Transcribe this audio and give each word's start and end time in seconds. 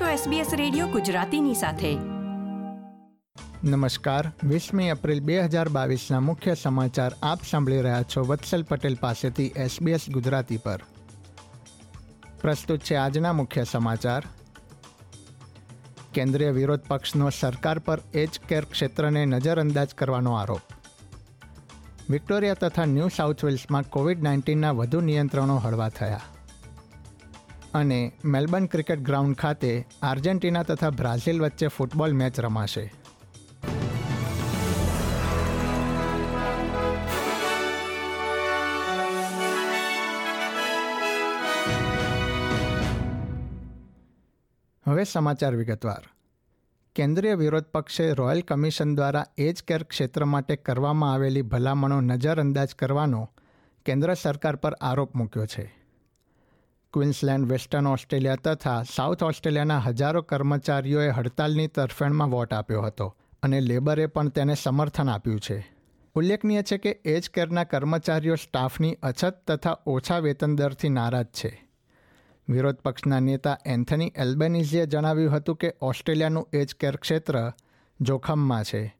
છો 0.00 0.30
SBS 0.30 0.46
radio 0.56 0.86
ગુજરાતીની 0.86 1.54
સાથે. 1.54 1.94
નમસ્કાર. 3.64 4.32
વીસમી 4.44 4.84
એપ્રિલ 4.84 5.20
બે 5.20 5.40
હજાર 5.40 5.68
બાવીસના 5.68 6.20
મુખ્ય 6.20 6.54
સમાચાર 6.54 7.12
આપ 7.22 7.38
સાંભળી 7.50 7.80
રહ્યા 7.80 8.02
છો 8.02 8.24
વત્સલ 8.24 8.62
પટેલ 8.62 8.94
પાસેથી 8.94 9.46
SBS 9.46 10.12
ગુજરાતી 10.12 10.56
પર. 10.56 10.80
પ્રસ્તુત 12.40 12.80
છે 12.80 12.94
આજના 12.94 13.32
મુખ્ય 13.32 13.64
સમાચાર. 13.64 14.22
કેન્દ્રીય 16.14 16.50
વિરોધ 16.50 16.80
પક્ષનો 16.80 17.30
સરકાર 17.30 17.78
પર 17.78 17.98
એજ 18.14 18.40
કેર 18.48 18.64
ક્ષેત્રને 18.64 19.24
નજરઅંદાજ 19.24 19.94
કરવાનો 19.94 20.32
આરોપ. 20.32 20.60
વિક્ટોરિયા 22.10 22.54
તથા 22.54 22.84
ન્યૂ 22.84 23.08
સાઉથ 23.16 23.44
વેલ્સમાં 23.44 23.82
કોવિડ 23.82 24.22
નાઇન્ટીનના 24.22 24.70
વધુ 24.70 25.00
નિયંત્રણો 25.00 25.56
હળવા 25.56 25.88
થયા. 25.88 26.20
અને 27.74 28.12
મેલબર્ન 28.24 28.66
ક્રિકેટ 28.66 29.00
ગ્રાઉન્ડ 29.00 29.36
ખાતે 29.36 29.86
આર્જેન્ટિના 30.02 30.62
તથા 30.62 30.90
બ્રાઝિલ 30.90 31.42
વચ્ચે 31.42 31.66
ફૂટબોલ 31.66 32.12
મેચ 32.12 32.40
રમાશે. 32.40 32.92
હવે 44.86 45.04
સમાચાર 45.04 45.54
વિગતવાર. 45.54 46.02
કેન્દ્રીય 46.94 47.34
વિરોધ 47.34 47.64
પક્ષે 47.64 48.12
રોયલ 48.12 48.40
કમિશન 48.40 48.94
દ્વારા 48.94 49.26
એજ 49.38 49.62
કેર 49.62 49.82
ક્ષેત્ર 49.82 50.24
માટે 50.24 50.56
કરવામાં 50.56 51.12
આવેલી 51.12 51.42
ભલામણો 51.42 52.00
નજરઅંદાજ 52.00 52.74
કરવાનો 52.74 53.30
કેન્દ્ર 53.86 54.14
સરકાર 54.14 54.56
પર 54.56 54.74
આરોપ 54.74 55.16
મૂક્યો 55.16 55.46
છે. 55.46 55.83
ક્વિન્સલેન્ડ, 56.94 57.46
વેસ્ટર્ન 57.46 57.86
ઓસ્ટ્રેલિયા 57.86 58.36
તથા 58.36 58.82
સાઉથ 58.96 59.22
ઓસ્ટ્રેલિયાના 59.22 59.78
હજારો 59.78 60.22
કર્મચારીઓએ 60.22 61.08
હડતાલની 61.08 61.66
તરફેણમાં 61.66 62.30
વોટ 62.30 62.54
આપ્યો 62.54 62.82
હતો 62.82 63.16
અને 63.42 63.60
લેબરે 63.60 64.06
પણ 64.06 64.28
તેને 64.28 64.54
સમર્થન 64.54 65.08
આપ્યું 65.08 65.40
છે. 65.40 65.74
ઉલ્લેખનીય 66.14 66.62
છે 66.62 66.78
કે 66.78 66.90
એજ 66.90 67.30
કેરના 67.30 67.64
કર્મચારીઓ 67.64 68.34
સ્ટાફની 68.34 68.94
અછત 69.02 69.44
તથા 69.46 69.78
ઓછા 69.86 70.18
વેતન 70.18 70.56
દરથી 70.56 70.88
નારાજ 70.88 71.26
છે. 71.26 71.68
વિરોધ 72.48 72.74
પક્ષના 72.74 73.20
નેતા 73.20 73.58
એન્થની 73.66 74.12
એલ્બેનિઝીએ 74.16 74.86
જણાવ્યું 74.86 75.32
હતું 75.32 75.56
કે 75.56 75.74
ઓસ્ટ્રેલિયાનું 75.80 76.48
એજ 76.52 76.74
કેર 76.74 76.96
ક્ષેત્ર 76.96 77.52
જોખમમાં 78.00 78.64
છે 78.64 78.96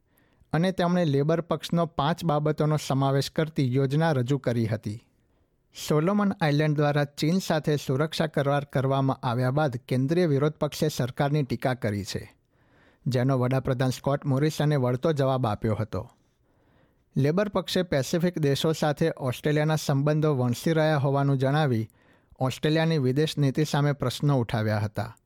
અને 0.53 0.71
તેમણે 0.71 1.05
લેબર 1.05 1.41
પક્ષનો 1.41 1.85
પાંચ 1.85 2.25
બાબતોનો 2.25 2.77
સમાવેશ 2.87 3.31
કરતી 3.31 3.75
યોજના 3.75 4.11
રજૂ 4.11 4.37
કરી 4.37 4.67
હતી. 4.67 5.01
સોલોમન 5.75 6.31
આઇલેન્ડ 6.41 6.75
દ્વારા 6.75 7.03
ચીન 7.03 7.39
સાથે 7.39 7.75
સુરક્ષા 7.75 8.27
કરાર 8.27 8.65
કરવામાં 8.65 9.19
આવ્યા 9.23 9.51
બાદ 9.51 9.75
કેન્દ્રીય 9.75 10.25
વિરોધ 10.25 10.53
પક્ષે 10.53 10.89
સરકારની 10.89 11.43
ટીકા 11.43 11.73
કરી 11.73 12.03
છે, 12.03 12.35
જેનો 13.07 13.39
વડાપ્રધાન 13.39 13.89
સ્કોટ 13.89 14.25
મોરિસને 14.25 14.75
વળતો 14.75 15.13
જવાબ 15.13 15.47
આપ્યો 15.47 15.75
હતો. 15.75 16.11
લેબર 17.17 17.49
પક્ષે 17.49 17.83
પેસિફિક 17.83 18.39
દેશો 18.39 18.71
સાથે 18.71 19.11
ઓસ્ટ્રેલિયાના 19.17 19.75
સંબંધો 19.75 20.35
વણસી 20.35 20.73
રહ્યા 20.73 20.97
હોવાનું 20.97 21.37
જણાવી 21.37 21.89
ઓસ્ટ્રેલિયાની 22.39 22.97
વિદેશ 22.97 23.37
નીતિ 23.37 23.65
સામે 23.65 23.91
પ્રશ્નો 23.91 24.39
ઉઠાવ્યા 24.39 24.79
હતા. 24.79 25.17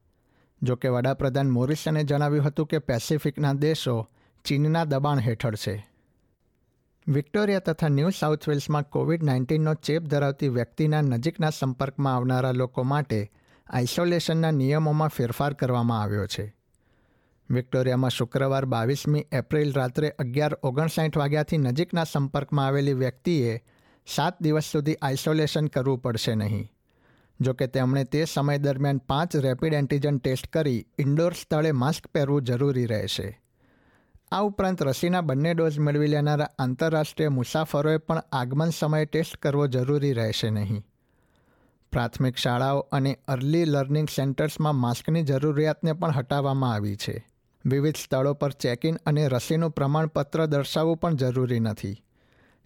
જોકે 0.64 0.88
વડાપ્રધાન 0.88 1.50
મોરિસને 1.50 2.04
જણાવ્યું 2.04 2.46
હતું 2.46 2.68
કે 2.68 2.80
પેસિફિકના 2.80 3.54
દેશો 3.54 4.10
ચીનના 4.46 4.84
દબાણ 4.84 5.20
હેઠળ 5.20 5.56
છે. 5.56 5.89
વિક્ટોરિયા 7.14 7.60
તથા 7.60 7.90
ન્યૂ 7.90 8.10
સાઉથ 8.10 8.50
વેલ્સમાં 8.50 8.86
કોવિડ 8.86 9.24
નાઇન્ટીનનો 9.24 9.74
ચેપ 9.74 10.04
ધરાવતી 10.04 10.48
વ્યક્તિના 10.48 11.02
નજીકના 11.02 11.50
સંપર્કમાં 11.50 12.16
આવનારા 12.16 12.52
લોકો 12.52 12.84
માટે 12.84 13.32
આઇસોલેશનના 13.70 14.52
નિયમોમાં 14.52 15.10
ફેરફાર 15.10 15.54
કરવામાં 15.54 16.02
આવ્યો 16.02 16.28
છે. 16.28 16.56
વિક્ટોરિયામાં 17.50 18.10
શુક્રવાર 18.10 18.66
બાવીસમી 18.66 19.26
એપ્રિલ 19.32 19.74
રાત્રે 19.74 20.10
અગિયાર 20.10 20.58
ઓગણસાઠ 20.64 21.18
વાગ્યાથી 21.18 21.58
નજીકના 21.58 22.04
સંપર્કમાં 22.04 22.66
આવેલી 22.66 22.94
વ્યક્તિએ 22.94 23.62
સાત 24.08 24.44
દિવસ 24.44 24.64
સુધી 24.64 24.96
આઇસોલેશન 24.96 25.68
કરવું 25.68 26.02
પડશે 26.02 26.36
નહીં. 26.36 26.72
જોકે 27.42 27.68
તેમણે 27.68 28.04
તે 28.04 28.26
સમય 28.26 28.58
દરમિયાન 28.58 28.98
પાંચ 28.98 29.36
રેપિડ 29.36 29.74
એન્ટીજન 29.74 30.18
ટેસ્ટ 30.18 30.48
કરી 30.48 30.86
ઇન્ડોર 30.98 31.34
સ્થળે 31.34 31.72
માસ્ક 31.72 32.08
પહેરવું 32.08 32.42
જરૂરી 32.44 32.86
રહેશે. 32.86 33.42
આ 34.32 34.42
ઉપરાંત 34.42 34.84
રસીના 34.84 35.22
બંને 35.22 35.54
ડોઝ 35.54 35.80
મેળવી 35.80 36.08
લેનારા 36.08 36.50
આંતરરાષ્ટ્રીય 36.60 37.30
મુસાફરોએ 37.30 37.98
પણ 37.98 38.24
આગમન 38.32 38.70
સમયે 38.70 39.06
ટેસ્ટ 39.06 39.38
કરવો 39.38 39.68
જરૂરી 39.68 40.14
રહેશે 40.14 40.50
નહીં. 40.50 40.86
પ્રાથમિક 41.92 42.38
શાળાઓ 42.38 42.80
અને 42.80 43.18
અર્લી 43.28 43.66
લર્નિંગ 43.66 44.08
સેન્ટર્સમાં 44.16 44.76
માસ્કની 44.76 45.24
જરૂરિયાતને 45.24 45.94
પણ 45.94 46.12
હટાવવામાં 46.12 46.74
આવી 46.74 46.96
છે. 46.96 47.28
વિવિધ 47.66 47.96
સ્થળો 47.96 48.34
પર 48.34 48.52
ચેક 48.52 48.86
ઇન 48.86 48.98
અને 49.06 49.28
રસીનું 49.28 49.72
પ્રમાણપત્ર 49.72 50.46
દર્શાવવું 50.46 50.98
પણ 50.98 51.16
જરૂરી 51.16 51.60
નથી. 51.60 52.04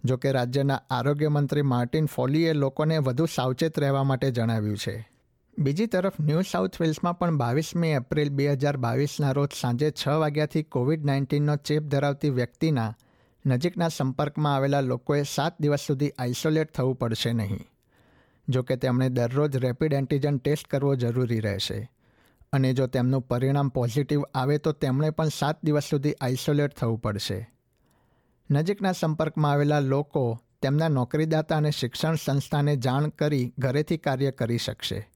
જોકે 0.04 0.32
રાજ્યના 0.32 0.80
આરોગ્ય 0.90 1.28
મંત્રી 1.28 1.62
માર્ટિન 1.62 2.06
ફોલીએ 2.06 2.52
લોકોને 2.52 2.98
વધુ 2.98 3.26
સાવચેત 3.26 3.80
રહેવા 3.80 4.04
માટે 4.04 4.30
જણાવ્યું 4.30 4.76
છે. 4.76 5.13
બીજી 5.58 5.86
તરફ 5.86 6.16
ન્યૂ 6.18 6.42
સાઉથ 6.42 6.80
વેલ્સમાં 6.80 7.16
પણ 7.18 7.36
બાવીસમી 7.38 7.92
એપ્રિલ 7.92 8.30
બે 8.30 8.46
હજાર 8.52 8.76
બાવીસના 8.76 9.32
રોજ 9.32 9.52
સાંજે 9.54 9.90
છ 9.90 10.08
વાગ્યાથી 10.22 10.62
કોવિડ 10.64 11.04
નાઇન્ટીનનો 11.04 11.56
ચેપ 11.56 11.84
ધરાવતી 11.84 12.30
વ્યક્તિના 12.30 12.94
નજીકના 13.44 13.88
સંપર્કમાં 13.88 14.54
આવેલા 14.54 14.80
લોકોએ 14.80 15.24
સાત 15.24 15.54
દિવસ 15.62 15.86
સુધી 15.86 16.10
આઇસોલેટ 16.18 16.72
થવું 16.72 16.98
પડશે 16.98 17.32
નહીં. 17.32 17.62
જોકે 18.48 18.76
તેમણે 18.76 19.08
દરરોજ 19.10 19.56
રેપિડ 19.56 19.92
એન્ટીજન 19.92 20.38
ટેસ્ટ 20.38 20.66
કરવો 20.66 20.96
જરૂરી 20.96 21.40
રહેશે 21.40 21.88
અને 22.52 22.74
જો 22.74 22.86
તેમનું 22.86 23.22
પરિણામ 23.22 23.70
પોઝિટિવ 23.70 24.22
આવે 24.34 24.58
તો 24.58 24.72
તેમણે 24.72 25.10
પણ 25.10 25.28
સાત 25.28 25.58
દિવસ 25.62 25.84
સુધી 25.84 26.18
આઇસોલેટ 26.20 26.76
થવું 26.76 27.00
પડશે. 27.00 27.40
નજીકના 28.50 28.92
સંપર્કમાં 28.92 29.52
આવેલા 29.52 29.80
લોકો 29.80 30.38
તેમના 30.62 30.88
નોકરીદાતા 30.88 31.56
અને 31.56 31.70
શિક્ષણ 31.70 32.14
સંસ્થાને 32.14 32.76
જાણ 32.76 33.08
કરી 33.08 33.52
ઘરેથી 33.58 33.96
કાર્ય 33.96 34.30
કરી 34.30 34.58
શકશે. 34.58 35.13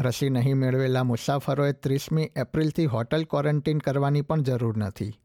રસી 0.00 0.30
નહીં 0.30 0.56
મેળવેલા 0.56 1.04
મુસાફરોએ 1.04 1.72
ત્રીસમી 1.72 2.30
એપ્રિલથી 2.36 2.86
હોટલ 2.86 3.24
ક્વોરન્ટીન 3.24 3.78
કરવાની 3.78 4.20
પણ 4.20 4.42
જરૂર 4.42 4.76
નથી. 4.76 5.20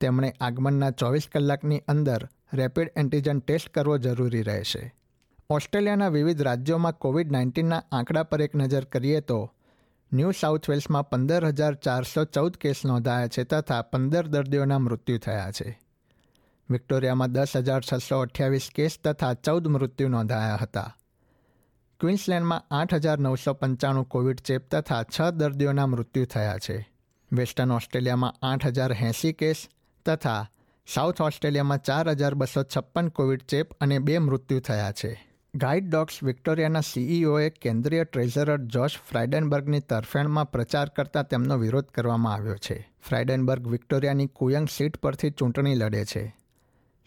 તેમણે 0.00 0.34
આગમનના 0.40 0.90
ચોવીસ 0.90 1.28
કલાકની 1.32 1.82
અંદર 1.88 2.28
રેપિડ 2.54 2.92
એન્ટીજન 2.96 3.38
ટેસ્ટ 3.38 3.68
કરવો 3.68 3.98
જરૂરી 3.98 4.42
રહેશે. 4.42 4.94
ઓસ્ટ્રેલિયાના 5.50 6.08
વિવિધ 6.08 6.42
રાજ્યોમાં 6.42 6.92
કોવિડ 6.92 7.32
નાઇન્ટીનના 7.32 7.82
આંકડા 7.92 8.22
પર 8.22 8.42
એક 8.42 8.54
નજર 8.54 8.84
કરીએ 8.84 9.20
તો, 9.20 9.54
ન્યૂ 10.12 10.30
સાઉથ 10.30 10.70
વેલ્સમાં 10.70 11.10
પંદર 11.10 11.44
હજાર 11.44 11.74
ચારસો 11.74 12.24
ચૌદ 12.24 12.56
કેસ 12.56 12.84
નોંધાયા 12.84 13.26
છે 13.26 13.44
તથા 13.44 13.82
પંદર 13.82 14.26
દર્દીઓના 14.26 14.78
મૃત્યુ 14.78 15.18
થયા 15.18 15.50
છે. 15.50 15.80
વિક્ટોરિયામાં 16.70 17.32
દસ 17.32 17.48
હજાર 17.56 17.80
છસો 17.92 18.18
અઠ્યાવીસ 18.18 18.68
કેસ 18.74 18.98
તથા 19.04 19.34
ચૌદ 19.34 19.68
મૃત્યુ 19.68 20.08
નોંધાયા 20.08 20.58
હતા. 20.62 20.96
ક્વિન્સલેન્ડમાં 22.00 22.64
આઠ 22.70 22.94
હજાર 22.94 23.18
નવસો 23.18 23.52
પંચાણું 23.52 24.04
કોવિડ 24.04 24.40
ચેપ 24.40 24.70
તથા 24.70 25.02
છ 25.02 25.22
દર્દીઓના 25.30 25.86
મૃત્યુ 25.86 26.24
થયા 26.24 26.58
છે. 26.58 26.88
વેસ્ટર્ન 27.32 27.72
ઓસ્ટ્રેલિયામાં 27.72 28.34
આઠ 28.42 28.66
હજાર 28.66 28.92
એંસી 28.92 29.32
કેસ 29.32 29.68
તથા 30.06 30.50
સાઉથ 30.94 31.20
ઓસ્ટ્રેલિયામાં 31.20 31.78
ચાર 31.78 32.10
હજાર 32.10 32.34
બસો 32.34 32.62
છપ્પન 32.62 33.08
કોવિડ 33.08 33.42
ચેપ 33.42 33.72
અને 33.80 33.98
બે 33.98 34.18
મૃત્યુ 34.18 34.60
થયા 34.60 34.92
છે. 34.92 35.28
ગાઈડ 35.54 35.90
ડોગ્સ 35.90 36.22
વિક્ટોરિયાના 36.22 36.80
સીઈઓએ 36.80 37.50
કેન્દ્રીય 37.50 38.04
ટ્રેઝરર 38.04 38.58
જોશ 38.58 38.98
ફ્રાઇડનબર્ગની 39.10 39.80
તરફેણમાં 39.80 40.50
પ્રચાર 40.50 40.88
કરતા 40.88 41.22
તેમનો 41.22 41.56
વિરોધ 41.56 41.84
કરવામાં 41.84 42.34
આવ્યો 42.34 42.56
છે. 42.56 42.88
ફ્રાઇડનબર્ગ 43.08 43.68
વિક્ટોરિયાની 43.68 44.26
કુયંગ 44.26 44.68
સીટ 44.68 44.96
પરથી 44.96 45.30
ચૂંટણી 45.30 45.74
લડે 45.74 46.04
છે. 46.04 46.36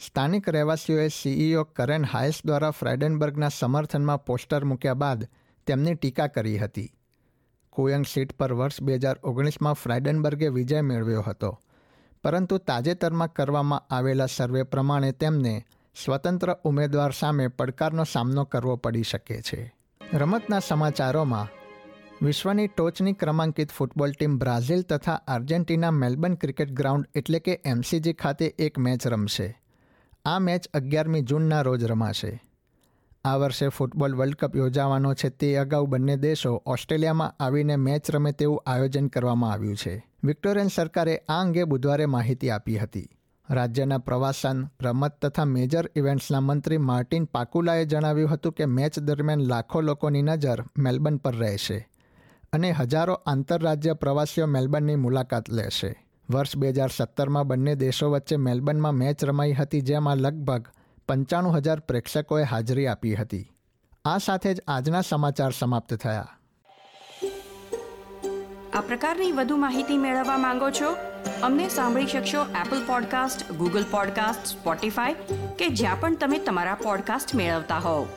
સ્થાનિક 0.01 0.49
રહેવાસીઓએ 0.49 1.09
સીઈઓ 1.09 1.63
કરેન 1.63 2.05
હાયસ 2.05 2.41
દ્વારા 2.45 2.69
ફ્રેડનબર્ગના 2.71 3.49
સમર્થનમાં 3.49 4.25
પોસ્ટર 4.25 4.65
મૂક્યા 4.65 4.93
બાદ 4.93 5.25
તેમની 5.67 5.93
ટીકા 5.95 6.27
કરી 6.27 6.57
હતી. 6.57 6.93
કોયંગ 7.69 8.05
સીટ 8.05 8.33
પર 8.37 8.53
વર્ષ 8.53 8.81
બે 8.81 8.95
હજાર 8.95 9.19
ઓગણીસમાં 9.23 9.73
ફ્રાઇડનબર્ગે 9.73 10.47
વિજય 10.47 10.81
મેળવ્યો 10.81 11.21
હતો. 11.21 11.59
પરંતુ 12.23 12.57
તાજેતરમાં 12.57 13.33
કરવામાં 13.33 13.85
આવેલા 13.89 14.25
સર્વે 14.25 14.63
પ્રમાણે 14.63 15.11
તેમને 15.11 15.65
સ્વતંત્ર 15.95 16.55
ઉમેદવાર 16.63 17.11
સામે 17.11 17.47
પડકારનો 17.47 18.03
સામનો 18.03 18.45
કરવો 18.45 18.75
પડી 18.75 19.03
શકે 19.03 19.41
છે. 19.41 19.73
રમતના 20.13 20.59
સમાચારોમાં, 20.59 21.47
વિશ્વની 22.21 22.67
ટોચની 22.67 23.13
ક્રમાંકિત 23.13 23.71
ફૂટબોલ 23.71 24.11
ટીમ 24.11 24.37
બ્રાઝિલ 24.37 24.81
તથા 24.81 25.21
આર્જેન્ટિના 25.27 25.91
મેલબર્ન 25.91 26.33
ક્રિકેટ 26.33 26.71
ગ્રાઉન્ડ 26.71 27.05
એટલે 27.15 27.39
કે 27.39 27.61
એમસીજી 27.65 28.13
ખાતે 28.13 28.55
એક 28.59 28.77
મેચ 28.77 29.07
રમશે. 29.07 29.60
આ 30.25 30.39
મેચ 30.39 30.67
અગિયારમી 30.67 31.21
જૂનના 31.21 31.61
રોજ 31.61 31.83
રમાશે. 31.83 32.43
આ 33.25 33.35
વર્ષે 33.35 33.67
ફૂટબોલ 33.67 34.15
વર્લ્ડ 34.15 34.35
કપ 34.35 34.55
યોજાવાનો 34.55 35.13
છે 35.13 35.29
તે 35.29 35.55
અગાઉ 35.55 35.85
બંને 35.85 36.17
દેશો 36.17 36.63
ઓસ્ટ્રેલિયામાં 36.65 37.35
આવીને 37.39 37.75
મેચ 37.75 38.11
રમે 38.11 38.31
તેવું 38.31 38.63
આયોજન 38.65 39.07
કરવામાં 39.07 39.51
આવ્યું 39.51 39.75
છે. 39.75 40.09
વિક્ટોરિયન 40.23 40.67
સરકારે 40.67 41.17
આ 41.17 41.41
અંગે 41.41 41.63
બુધવારે 41.63 42.05
માહિતી 42.05 42.49
આપી 42.49 42.77
હતી. 42.77 43.09
રાજ્યના 43.49 43.97
પ્રવાસન, 43.97 44.67
રમત 44.81 45.25
તથા 45.25 45.45
મેજર 45.45 45.91
ઇવેન્ટ્સના 45.95 46.39
મંત્રી 46.39 46.77
માર્ટિન 46.77 47.25
પાકુલાએ 47.25 47.85
જણાવ્યું 47.85 48.29
હતું 48.29 48.51
કે 48.51 48.65
મેચ 48.65 48.99
દરમિયાન 48.99 49.39
લાખો 49.39 49.81
લોકોની 49.81 50.21
નજર 50.21 50.63
મેલબર્ન 50.77 51.17
પર 51.17 51.35
રહેશે 51.35 51.89
અને 52.53 52.71
હજારો 52.71 53.13
આંતરરાજ્ય 53.13 53.93
પ્રવાસીઓ 53.93 54.45
મેલબર્નની 54.45 54.95
મુલાકાત 54.95 55.49
લેશે. 55.49 56.10
વર્ષ 56.31 56.57
બે 56.57 56.69
હજાર 56.69 56.89
સત્તરમાં 56.97 57.47
બંને 57.47 57.75
દેશો 57.75 58.11
વચ્ચે 58.11 58.35
મેલબર્નમાં 58.35 58.93
મેચ 58.93 59.25
રમાઈ 59.25 59.53
હતી, 59.53 59.81
જેમાં 59.81 60.17
લગભગ 60.17 60.67
પંચાણું 61.07 61.57
હજાર 61.57 61.79
પ્રેક્ષકોએ 61.79 62.43
હાજરી 62.43 62.87
આપી 62.87 63.15
હતી. 63.15 63.51
આ 64.05 64.17
સાથે 64.17 64.53
જ 64.53 64.61
આજના 64.67 65.01
સમાચાર 65.01 65.51
સમાપ્ત 65.51 65.93
થયા. 65.93 66.27
આ 68.73 68.81
પ્રકારની 68.81 69.31
વધુ 69.31 69.55
માહિતી 69.55 69.97
મેળવવા 69.97 70.37
માંગો 70.37 70.69
છો? 70.69 70.95
અમને 71.43 71.69
સાંભળી 71.69 72.07
શકશો 72.07 72.41
Apple 72.41 72.87
podcast 72.87 73.51
Google 73.51 73.85
podcast 73.91 74.45
Spotify 74.45 75.13
કે 75.59 75.67
જ્યાં 75.67 75.99
પણ 75.99 76.15
તમે 76.15 76.39
તમારા 76.39 76.75
પોડકાસ્ટ 76.75 77.35
મેળવતા 77.35 77.77
હોવ. 77.77 78.07